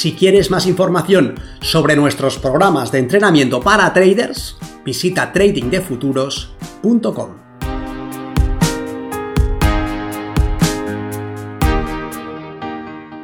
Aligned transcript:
Si 0.00 0.14
quieres 0.14 0.50
más 0.50 0.66
información 0.66 1.34
sobre 1.60 1.94
nuestros 1.94 2.38
programas 2.38 2.90
de 2.90 3.00
entrenamiento 3.00 3.60
para 3.60 3.92
traders, 3.92 4.56
visita 4.82 5.30
tradingdefuturos.com. 5.30 7.36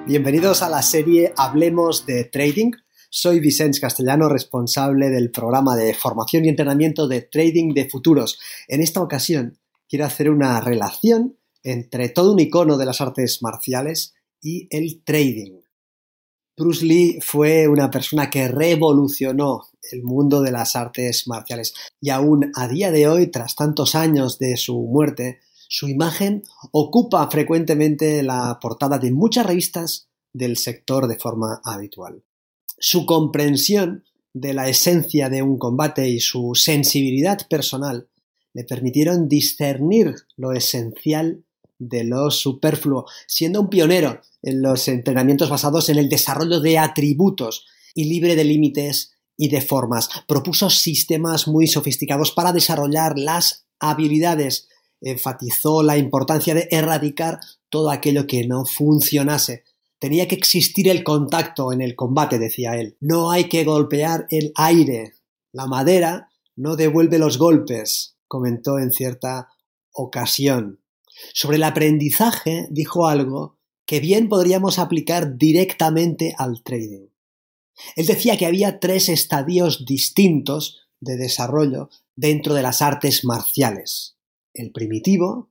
Bienvenidos 0.06 0.60
a 0.60 0.68
la 0.68 0.82
serie 0.82 1.32
Hablemos 1.38 2.04
de 2.04 2.24
Trading. 2.24 2.72
Soy 3.08 3.40
Vicente 3.40 3.80
Castellano, 3.80 4.28
responsable 4.28 5.08
del 5.08 5.30
programa 5.30 5.76
de 5.76 5.94
formación 5.94 6.44
y 6.44 6.50
entrenamiento 6.50 7.08
de 7.08 7.22
Trading 7.22 7.72
de 7.72 7.88
Futuros. 7.88 8.38
En 8.68 8.82
esta 8.82 9.00
ocasión 9.00 9.56
quiero 9.88 10.04
hacer 10.04 10.28
una 10.28 10.60
relación 10.60 11.38
entre 11.62 12.10
todo 12.10 12.34
un 12.34 12.40
icono 12.40 12.76
de 12.76 12.84
las 12.84 13.00
artes 13.00 13.38
marciales 13.40 14.12
y 14.42 14.68
el 14.70 15.02
trading. 15.04 15.55
Bruce 16.56 16.86
Lee 16.86 17.18
fue 17.20 17.68
una 17.68 17.90
persona 17.90 18.30
que 18.30 18.48
revolucionó 18.48 19.64
el 19.92 20.02
mundo 20.02 20.40
de 20.40 20.50
las 20.50 20.74
artes 20.74 21.28
marciales 21.28 21.74
y 22.00 22.08
aún 22.08 22.50
a 22.54 22.66
día 22.66 22.90
de 22.90 23.06
hoy, 23.08 23.26
tras 23.26 23.54
tantos 23.54 23.94
años 23.94 24.38
de 24.38 24.56
su 24.56 24.80
muerte, 24.80 25.40
su 25.68 25.86
imagen 25.86 26.44
ocupa 26.72 27.28
frecuentemente 27.30 28.22
la 28.22 28.58
portada 28.58 28.98
de 28.98 29.10
muchas 29.10 29.44
revistas 29.44 30.08
del 30.32 30.56
sector 30.56 31.08
de 31.08 31.18
forma 31.18 31.60
habitual. 31.62 32.22
Su 32.78 33.04
comprensión 33.04 34.04
de 34.32 34.54
la 34.54 34.68
esencia 34.68 35.28
de 35.28 35.42
un 35.42 35.58
combate 35.58 36.08
y 36.08 36.20
su 36.20 36.54
sensibilidad 36.54 37.46
personal 37.48 38.08
le 38.54 38.64
permitieron 38.64 39.28
discernir 39.28 40.14
lo 40.36 40.52
esencial 40.52 41.44
de 41.78 42.04
lo 42.04 42.30
superfluo, 42.30 43.06
siendo 43.26 43.60
un 43.60 43.68
pionero 43.68 44.20
en 44.42 44.62
los 44.62 44.88
entrenamientos 44.88 45.50
basados 45.50 45.88
en 45.88 45.98
el 45.98 46.08
desarrollo 46.08 46.60
de 46.60 46.78
atributos 46.78 47.66
y 47.94 48.04
libre 48.04 48.36
de 48.36 48.44
límites 48.44 49.12
y 49.36 49.48
de 49.48 49.60
formas. 49.60 50.08
Propuso 50.26 50.70
sistemas 50.70 51.48
muy 51.48 51.66
sofisticados 51.66 52.32
para 52.32 52.52
desarrollar 52.52 53.18
las 53.18 53.66
habilidades. 53.78 54.68
Enfatizó 55.00 55.82
la 55.82 55.98
importancia 55.98 56.54
de 56.54 56.68
erradicar 56.70 57.40
todo 57.68 57.90
aquello 57.90 58.26
que 58.26 58.46
no 58.46 58.64
funcionase. 58.64 59.64
Tenía 59.98 60.28
que 60.28 60.34
existir 60.34 60.88
el 60.88 61.04
contacto 61.04 61.72
en 61.72 61.80
el 61.80 61.96
combate, 61.96 62.38
decía 62.38 62.76
él. 62.76 62.96
No 63.00 63.30
hay 63.30 63.44
que 63.44 63.64
golpear 63.64 64.26
el 64.30 64.52
aire. 64.54 65.14
La 65.52 65.66
madera 65.66 66.28
no 66.54 66.76
devuelve 66.76 67.18
los 67.18 67.38
golpes, 67.38 68.16
comentó 68.28 68.78
en 68.78 68.92
cierta 68.92 69.48
ocasión. 69.92 70.80
Sobre 71.32 71.56
el 71.56 71.64
aprendizaje 71.64 72.68
dijo 72.70 73.08
algo 73.08 73.58
que 73.86 74.00
bien 74.00 74.28
podríamos 74.28 74.78
aplicar 74.78 75.36
directamente 75.36 76.34
al 76.36 76.62
trading. 76.62 77.08
Él 77.94 78.06
decía 78.06 78.36
que 78.36 78.46
había 78.46 78.80
tres 78.80 79.08
estadios 79.08 79.84
distintos 79.84 80.88
de 81.00 81.16
desarrollo 81.16 81.90
dentro 82.14 82.54
de 82.54 82.62
las 82.62 82.82
artes 82.82 83.24
marciales. 83.24 84.16
El 84.54 84.72
primitivo, 84.72 85.50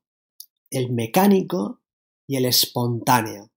el 0.70 0.92
mecánico 0.92 1.82
y 2.28 2.38
el 2.38 2.46
espontáneo. 2.46 3.52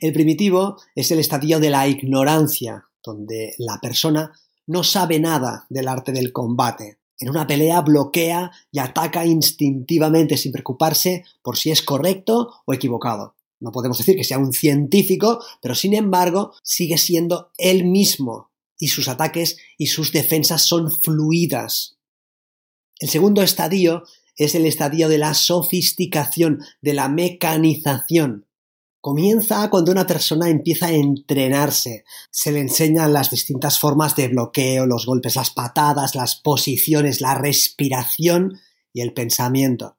El 0.00 0.12
primitivo 0.12 0.76
es 0.94 1.10
el 1.10 1.18
estadio 1.18 1.58
de 1.58 1.70
la 1.70 1.88
ignorancia, 1.88 2.84
donde 3.02 3.54
la 3.58 3.78
persona 3.80 4.32
no 4.66 4.84
sabe 4.84 5.18
nada 5.18 5.66
del 5.70 5.88
arte 5.88 6.12
del 6.12 6.32
combate. 6.32 6.99
En 7.20 7.28
una 7.28 7.46
pelea 7.46 7.82
bloquea 7.82 8.50
y 8.72 8.78
ataca 8.78 9.26
instintivamente 9.26 10.36
sin 10.36 10.52
preocuparse 10.52 11.24
por 11.42 11.56
si 11.56 11.70
es 11.70 11.82
correcto 11.82 12.62
o 12.64 12.72
equivocado. 12.72 13.36
No 13.60 13.72
podemos 13.72 13.98
decir 13.98 14.16
que 14.16 14.24
sea 14.24 14.38
un 14.38 14.54
científico, 14.54 15.44
pero 15.60 15.74
sin 15.74 15.94
embargo 15.94 16.54
sigue 16.62 16.96
siendo 16.96 17.52
él 17.58 17.84
mismo 17.84 18.50
y 18.78 18.88
sus 18.88 19.08
ataques 19.08 19.58
y 19.76 19.88
sus 19.88 20.12
defensas 20.12 20.62
son 20.62 20.90
fluidas. 20.90 21.98
El 22.98 23.10
segundo 23.10 23.42
estadio 23.42 24.02
es 24.34 24.54
el 24.54 24.64
estadio 24.64 25.08
de 25.10 25.18
la 25.18 25.34
sofisticación, 25.34 26.60
de 26.80 26.94
la 26.94 27.08
mecanización. 27.08 28.46
Comienza 29.00 29.70
cuando 29.70 29.92
una 29.92 30.06
persona 30.06 30.50
empieza 30.50 30.88
a 30.88 30.92
entrenarse. 30.92 32.04
Se 32.30 32.52
le 32.52 32.60
enseñan 32.60 33.14
las 33.14 33.30
distintas 33.30 33.78
formas 33.78 34.14
de 34.14 34.28
bloqueo, 34.28 34.84
los 34.84 35.06
golpes, 35.06 35.36
las 35.36 35.50
patadas, 35.50 36.14
las 36.14 36.36
posiciones, 36.36 37.22
la 37.22 37.34
respiración 37.34 38.58
y 38.92 39.00
el 39.00 39.14
pensamiento. 39.14 39.96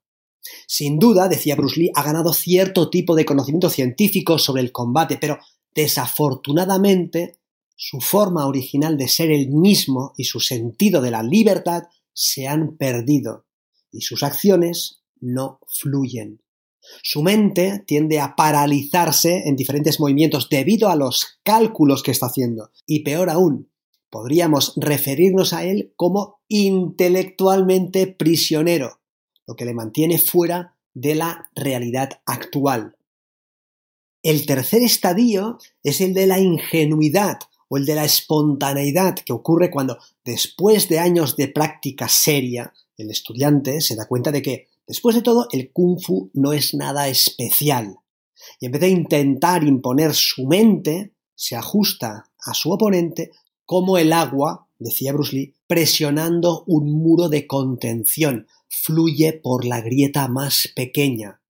Sin 0.67 0.99
duda, 0.99 1.27
decía 1.27 1.55
Bruce 1.55 1.79
Lee, 1.79 1.91
ha 1.95 2.03
ganado 2.03 2.31
cierto 2.31 2.91
tipo 2.91 3.15
de 3.15 3.25
conocimiento 3.25 3.71
científico 3.71 4.37
sobre 4.37 4.61
el 4.61 4.71
combate, 4.71 5.17
pero 5.17 5.39
desafortunadamente 5.73 7.39
su 7.75 8.01
forma 8.01 8.45
original 8.45 8.99
de 8.99 9.07
ser 9.07 9.31
el 9.31 9.49
mismo 9.49 10.13
y 10.15 10.25
su 10.25 10.39
sentido 10.39 11.01
de 11.01 11.09
la 11.09 11.23
libertad 11.23 11.83
se 12.13 12.47
han 12.47 12.77
perdido 12.77 13.47
y 13.91 14.01
sus 14.01 14.21
acciones 14.21 15.01
no 15.19 15.59
fluyen. 15.67 16.41
Su 17.03 17.21
mente 17.23 17.83
tiende 17.85 18.19
a 18.19 18.35
paralizarse 18.35 19.43
en 19.45 19.55
diferentes 19.55 19.99
movimientos 19.99 20.49
debido 20.49 20.89
a 20.89 20.95
los 20.95 21.39
cálculos 21.43 22.03
que 22.03 22.11
está 22.11 22.27
haciendo. 22.27 22.71
Y 22.85 23.03
peor 23.03 23.29
aún, 23.29 23.69
podríamos 24.09 24.73
referirnos 24.75 25.53
a 25.53 25.63
él 25.63 25.93
como 25.95 26.41
intelectualmente 26.47 28.07
prisionero, 28.07 28.99
lo 29.47 29.55
que 29.55 29.65
le 29.65 29.73
mantiene 29.73 30.17
fuera 30.17 30.75
de 30.93 31.15
la 31.15 31.49
realidad 31.55 32.21
actual. 32.25 32.97
El 34.23 34.45
tercer 34.45 34.83
estadio 34.83 35.57
es 35.83 36.01
el 36.01 36.13
de 36.13 36.27
la 36.27 36.39
ingenuidad 36.39 37.39
o 37.69 37.77
el 37.77 37.85
de 37.85 37.95
la 37.95 38.03
espontaneidad 38.03 39.15
que 39.15 39.33
ocurre 39.33 39.71
cuando, 39.71 39.97
después 40.25 40.89
de 40.89 40.99
años 40.99 41.37
de 41.37 41.47
práctica 41.47 42.07
seria, 42.07 42.73
el 42.97 43.09
estudiante 43.09 43.81
se 43.81 43.95
da 43.95 44.07
cuenta 44.07 44.31
de 44.31 44.41
que, 44.41 44.67
después 44.87 45.15
de 45.15 45.21
todo, 45.21 45.47
el 45.51 45.71
kung 45.71 45.99
fu 45.99 46.31
no 46.33 46.53
es 46.53 46.73
nada 46.73 47.07
especial. 47.07 47.97
Y 48.59 48.65
en 48.65 48.71
vez 48.71 48.81
de 48.81 48.89
intentar 48.89 49.63
imponer 49.63 50.13
su 50.13 50.45
mente, 50.45 51.13
se 51.35 51.55
ajusta 51.55 52.31
a 52.45 52.53
su 52.53 52.71
oponente 52.71 53.31
como 53.65 53.97
el 53.97 54.13
agua, 54.13 54.67
decía 54.79 55.13
Bruce 55.13 55.35
Lee, 55.35 55.55
presionando 55.67 56.63
un 56.67 56.91
muro 56.91 57.29
de 57.29 57.47
contención, 57.47 58.47
fluye 58.67 59.33
por 59.33 59.65
la 59.65 59.81
grieta 59.81 60.27
más 60.27 60.69
pequeña. 60.75 61.41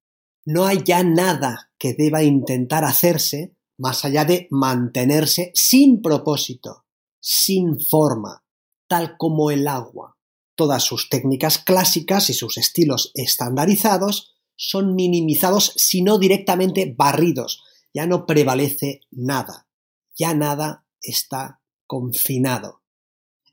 No 0.46 0.66
hay 0.66 0.84
ya 0.84 1.04
nada 1.04 1.72
que 1.78 1.94
deba 1.94 2.24
intentar 2.24 2.84
hacerse 2.84 3.56
más 3.78 4.06
allá 4.06 4.26
de 4.26 4.48
mantenerse 4.52 5.52
sin 5.56 6.02
propósito, 6.02 6.86
sin 7.20 7.80
forma, 7.80 8.44
tal 8.88 9.18
como 9.18 9.50
el 9.50 9.68
agua. 9.68 10.18
Todas 10.62 10.84
sus 10.84 11.10
técnicas 11.10 11.58
clásicas 11.58 12.30
y 12.30 12.36
sus 12.36 12.60
estilos 12.60 13.12
estandarizados 13.16 14.36
son 14.56 14.94
minimizados, 14.94 15.74
si 15.76 16.04
no 16.04 16.20
directamente 16.20 16.94
barridos. 16.96 17.64
Ya 17.96 18.06
no 18.06 18.28
prevalece 18.28 19.00
nada. 19.10 19.66
Ya 20.16 20.36
nada 20.36 20.86
está 21.02 21.62
confinado. 21.88 22.84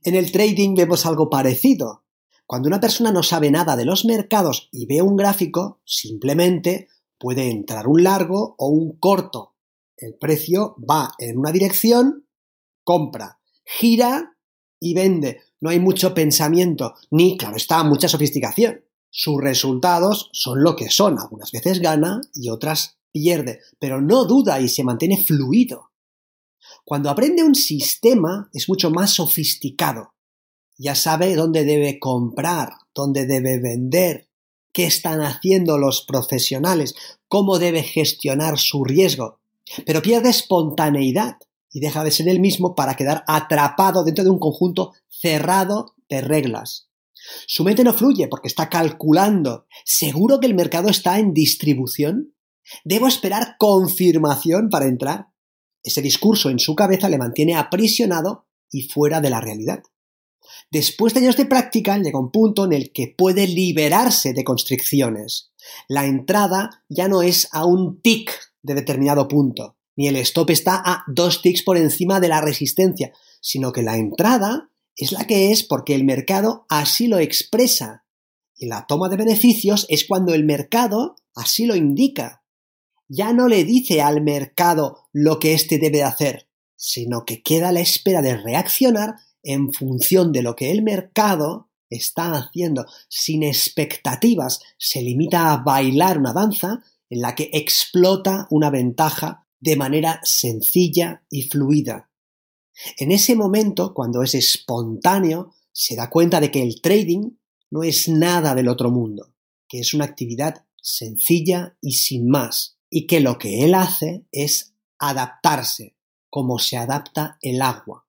En 0.02 0.16
el 0.16 0.31
trading 0.31 0.75
vemos 0.75 1.06
algo 1.06 1.31
parecido. 1.31 2.05
Cuando 2.44 2.69
una 2.69 2.78
persona 2.78 3.11
no 3.11 3.22
sabe 3.22 3.50
nada 3.50 3.75
de 3.75 3.87
los 3.87 4.04
mercados 4.04 4.69
y 4.70 4.84
ve 4.84 5.00
un 5.00 5.16
gráfico, 5.16 5.81
simplemente 5.87 6.88
puede 7.16 7.50
entrar 7.50 7.88
un 7.88 8.02
largo 8.02 8.54
o 8.58 8.69
un 8.69 8.99
corto. 8.99 9.54
El 9.96 10.14
precio 10.16 10.76
va 10.78 11.14
en 11.19 11.38
una 11.38 11.52
dirección, 11.52 12.26
compra, 12.84 13.40
gira 13.64 14.37
y 14.78 14.93
vende. 14.93 15.48
No 15.60 15.70
hay 15.70 15.81
mucho 15.81 16.14
pensamiento, 16.14 16.94
ni, 17.10 17.37
claro 17.37 17.56
está, 17.56 17.82
mucha 17.84 18.08
sofisticación. 18.08 18.84
Sus 19.10 19.40
resultados 19.40 20.31
son 20.32 20.62
lo 20.62 20.76
que 20.76 20.90
son. 20.90 21.19
Algunas 21.19 21.50
veces 21.50 21.81
gana 21.81 22.20
y 22.34 22.50
otras 22.50 22.99
pierde, 23.10 23.60
pero 23.78 24.00
no 24.00 24.25
duda 24.25 24.60
y 24.60 24.69
se 24.69 24.84
mantiene 24.84 25.25
fluido. 25.25 25.90
Cuando 26.84 27.10
aprende 27.10 27.43
un 27.43 27.55
sistema 27.55 28.50
es 28.52 28.69
mucho 28.69 28.90
más 28.90 29.12
sofisticado 29.12 30.12
ya 30.78 30.94
sabe 30.94 31.34
dónde 31.34 31.64
debe 31.64 31.99
comprar, 31.99 32.70
dónde 32.94 33.26
debe 33.26 33.58
vender, 33.58 34.28
qué 34.72 34.87
están 34.87 35.20
haciendo 35.20 35.76
los 35.76 36.02
profesionales, 36.02 36.94
cómo 37.26 37.58
debe 37.58 37.82
gestionar 37.82 38.58
su 38.58 38.84
riesgo, 38.84 39.40
pero 39.84 40.00
pierde 40.00 40.31
espontaneidad 40.31 41.37
y 41.73 41.81
deja 41.81 42.05
de 42.05 42.11
ser 42.11 42.29
el 42.29 42.41
mismo 42.41 42.75
para 42.75 42.94
quedar 42.94 43.25
atrapado 43.26 44.05
dentro 44.05 44.25
de 44.25 44.31
un 44.31 44.38
conjunto 44.38 44.93
cerrado 45.09 45.94
de 46.09 46.20
reglas. 46.20 46.88
Su 47.47 47.65
mente 47.65 47.85
no 47.85 47.93
fluye 47.93 48.29
porque 48.29 48.49
está 48.49 48.69
calculando. 48.69 49.67
¿Seguro 49.85 50.41
que 50.41 50.47
el 50.47 50.55
mercado 50.55 50.88
está 50.88 51.19
en 51.19 51.35
distribución? 51.35 52.35
¿Debo 52.85 53.09
esperar 53.09 53.56
confirmación 53.59 54.69
para 54.70 54.87
entrar? 54.87 55.29
Ese 55.82 56.03
discurso 56.03 56.50
en 56.50 56.59
su 56.59 56.75
cabeza 56.75 57.09
le 57.09 57.19
mantiene 57.19 57.56
aprisionado 57.56 58.47
y 58.71 58.82
fuera 58.82 59.21
de 59.21 59.31
la 59.31 59.41
realidad. 59.41 59.82
Después 60.71 61.14
de 61.14 61.21
años 61.21 61.37
de 61.37 61.47
práctica, 61.47 61.99
llega 61.99 62.19
un 62.19 62.31
punto 62.31 62.64
en 62.64 62.73
el 62.73 62.93
que 62.93 63.14
puede 63.17 63.47
liberarse 63.47 64.32
de 64.32 64.44
constricciones. 64.44 65.53
La 65.88 66.06
entrada 66.06 66.85
ya 66.88 67.09
no 67.09 67.23
es 67.23 67.49
a 67.53 67.64
un 67.64 68.00
tic 68.00 68.31
de 68.62 68.75
determinado 68.75 69.29
punto, 69.29 69.77
ni 69.99 70.06
el 70.06 70.15
stop 70.19 70.50
está 70.50 70.81
a 70.85 71.03
dos 71.09 71.43
ticks 71.43 71.65
por 71.65 71.77
encima 71.77 72.21
de 72.21 72.29
la 72.29 72.41
resistencia, 72.41 73.12
sino 73.41 73.73
que 73.73 73.83
la 73.83 73.97
entrada 73.97 74.71
es 74.95 75.11
la 75.11 75.27
que 75.27 75.50
es 75.50 75.65
porque 75.65 75.97
el 75.97 76.05
mercado 76.05 76.67
así 76.69 77.09
lo 77.09 77.19
expresa. 77.19 78.05
Y 78.55 78.67
la 78.67 78.87
toma 78.87 79.09
de 79.09 79.17
beneficios 79.17 79.87
es 79.89 80.05
cuando 80.06 80.35
el 80.35 80.45
mercado 80.45 81.17
así 81.35 81.67
lo 81.67 81.75
indica. 81.75 82.45
Ya 83.09 83.33
no 83.33 83.49
le 83.49 83.65
dice 83.65 84.00
al 84.00 84.23
mercado 84.23 85.09
lo 85.12 85.41
que 85.41 85.53
éste 85.53 85.79
debe 85.79 86.05
hacer, 86.05 86.49
sino 86.77 87.25
que 87.25 87.43
queda 87.43 87.71
a 87.71 87.73
la 87.73 87.81
espera 87.81 88.23
de 88.23 88.37
reaccionar 88.37 89.17
en 89.43 89.73
función 89.73 90.31
de 90.31 90.43
lo 90.43 90.55
que 90.55 90.71
el 90.71 90.83
mercado 90.83 91.73
está 91.91 92.35
haciendo, 92.35 92.87
sin 93.09 93.43
expectativas, 93.43 94.61
se 94.79 95.03
limita 95.03 95.53
a 95.53 95.56
bailar 95.56 96.19
una 96.19 96.33
danza 96.33 96.85
en 97.11 97.21
la 97.21 97.35
que 97.35 97.50
explota 97.53 98.47
una 98.50 98.71
ventaja 98.71 99.48
de 99.60 99.76
manera 99.76 100.20
sencilla 100.22 101.25
y 101.31 101.43
fluida. 101.43 102.10
En 102.96 103.12
ese 103.12 103.34
momento, 103.34 103.93
cuando 103.93 104.22
es 104.22 104.34
espontáneo, 104.34 105.52
se 105.72 105.96
da 105.96 106.10
cuenta 106.10 106.40
de 106.40 106.50
que 106.50 106.62
el 106.62 106.81
trading 106.81 107.31
no 107.70 107.82
es 107.82 108.08
nada 108.08 108.55
del 108.55 108.69
otro 108.69 108.90
mundo, 108.90 109.34
que 109.69 109.81
es 109.81 109.94
una 109.94 110.05
actividad 110.05 110.64
sencilla 110.81 111.76
y 111.81 111.94
sin 111.94 112.28
más, 112.28 112.78
y 112.88 113.06
que 113.06 113.20
lo 113.20 113.38
que 113.38 113.64
él 113.64 113.75
hace 113.75 114.25
es 114.32 114.75
adaptarse, 114.99 115.96
como 116.31 116.58
se 116.58 116.76
adapta 116.76 117.38
el 117.43 117.62
agua. 117.62 118.06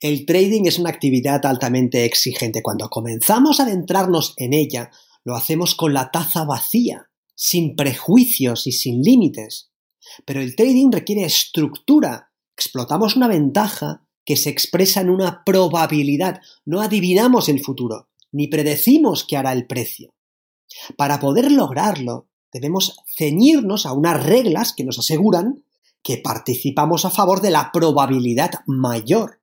El 0.00 0.24
trading 0.26 0.66
es 0.66 0.78
una 0.78 0.90
actividad 0.90 1.44
altamente 1.46 2.04
exigente. 2.04 2.62
Cuando 2.62 2.88
comenzamos 2.88 3.58
a 3.58 3.64
adentrarnos 3.64 4.34
en 4.36 4.52
ella, 4.52 4.90
lo 5.24 5.34
hacemos 5.34 5.74
con 5.74 5.92
la 5.94 6.10
taza 6.10 6.44
vacía, 6.44 7.10
sin 7.34 7.74
prejuicios 7.74 8.66
y 8.66 8.72
sin 8.72 9.02
límites. 9.02 9.70
Pero 10.24 10.40
el 10.40 10.56
trading 10.56 10.90
requiere 10.90 11.24
estructura. 11.24 12.30
Explotamos 12.56 13.16
una 13.16 13.28
ventaja 13.28 14.06
que 14.24 14.36
se 14.36 14.50
expresa 14.50 15.00
en 15.00 15.10
una 15.10 15.42
probabilidad. 15.44 16.40
No 16.64 16.80
adivinamos 16.80 17.48
el 17.48 17.62
futuro, 17.62 18.08
ni 18.32 18.48
predecimos 18.48 19.24
qué 19.24 19.36
hará 19.36 19.52
el 19.52 19.66
precio. 19.66 20.14
Para 20.96 21.20
poder 21.20 21.52
lograrlo, 21.52 22.28
debemos 22.52 22.96
ceñirnos 23.16 23.86
a 23.86 23.92
unas 23.92 24.24
reglas 24.24 24.72
que 24.72 24.84
nos 24.84 24.98
aseguran 24.98 25.64
que 26.02 26.18
participamos 26.18 27.04
a 27.04 27.10
favor 27.10 27.40
de 27.40 27.50
la 27.50 27.70
probabilidad 27.72 28.50
mayor. 28.66 29.40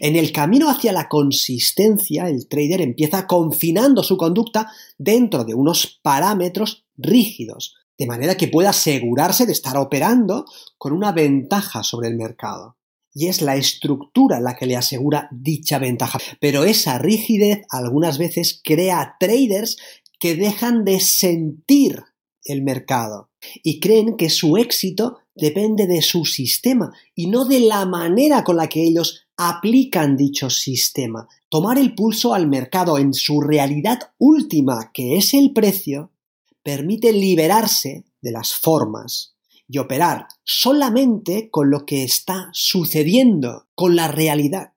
En 0.00 0.16
el 0.16 0.32
camino 0.32 0.68
hacia 0.68 0.92
la 0.92 1.08
consistencia, 1.08 2.28
el 2.28 2.48
trader 2.48 2.80
empieza 2.80 3.26
confinando 3.26 4.02
su 4.02 4.16
conducta 4.16 4.70
dentro 4.98 5.44
de 5.44 5.54
unos 5.54 6.00
parámetros 6.02 6.84
rígidos, 6.96 7.76
de 8.00 8.06
manera 8.06 8.34
que 8.34 8.48
pueda 8.48 8.70
asegurarse 8.70 9.44
de 9.44 9.52
estar 9.52 9.76
operando 9.76 10.46
con 10.78 10.94
una 10.94 11.12
ventaja 11.12 11.82
sobre 11.82 12.08
el 12.08 12.16
mercado. 12.16 12.78
Y 13.12 13.26
es 13.26 13.42
la 13.42 13.56
estructura 13.56 14.40
la 14.40 14.56
que 14.56 14.64
le 14.64 14.74
asegura 14.74 15.28
dicha 15.30 15.78
ventaja. 15.78 16.18
Pero 16.40 16.64
esa 16.64 16.96
rigidez 16.96 17.60
algunas 17.68 18.16
veces 18.16 18.62
crea 18.64 19.16
traders 19.20 19.76
que 20.18 20.34
dejan 20.34 20.86
de 20.86 20.98
sentir 20.98 22.02
el 22.44 22.62
mercado 22.62 23.28
y 23.62 23.80
creen 23.80 24.16
que 24.16 24.30
su 24.30 24.56
éxito 24.56 25.18
depende 25.34 25.86
de 25.86 26.00
su 26.00 26.24
sistema 26.24 26.94
y 27.14 27.26
no 27.26 27.44
de 27.44 27.60
la 27.60 27.84
manera 27.84 28.44
con 28.44 28.56
la 28.56 28.70
que 28.70 28.82
ellos 28.82 29.26
aplican 29.36 30.16
dicho 30.16 30.48
sistema. 30.48 31.28
Tomar 31.50 31.76
el 31.76 31.94
pulso 31.94 32.32
al 32.32 32.48
mercado 32.48 32.96
en 32.96 33.12
su 33.12 33.42
realidad 33.42 34.12
última, 34.16 34.90
que 34.94 35.18
es 35.18 35.34
el 35.34 35.52
precio, 35.52 36.12
permite 36.62 37.12
liberarse 37.12 38.04
de 38.20 38.32
las 38.32 38.54
formas 38.54 39.34
y 39.66 39.78
operar 39.78 40.26
solamente 40.42 41.48
con 41.50 41.70
lo 41.70 41.86
que 41.86 42.02
está 42.02 42.48
sucediendo, 42.52 43.68
con 43.74 43.96
la 43.96 44.08
realidad. 44.08 44.72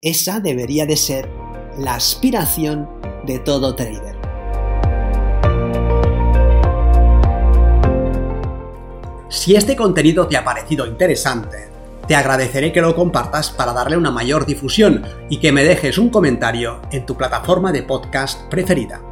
Esa 0.00 0.40
debería 0.40 0.86
de 0.86 0.96
ser 0.96 1.30
la 1.78 1.94
aspiración 1.94 2.88
de 3.24 3.38
todo 3.38 3.74
trader. 3.76 4.20
Si 9.30 9.54
este 9.54 9.76
contenido 9.76 10.26
te 10.26 10.36
ha 10.36 10.44
parecido 10.44 10.86
interesante, 10.86 11.70
te 12.06 12.16
agradeceré 12.16 12.72
que 12.72 12.82
lo 12.82 12.94
compartas 12.94 13.50
para 13.50 13.72
darle 13.72 13.96
una 13.96 14.10
mayor 14.10 14.44
difusión 14.44 15.04
y 15.30 15.38
que 15.38 15.52
me 15.52 15.64
dejes 15.64 15.96
un 15.96 16.10
comentario 16.10 16.82
en 16.90 17.06
tu 17.06 17.16
plataforma 17.16 17.72
de 17.72 17.84
podcast 17.84 18.42
preferida. 18.50 19.11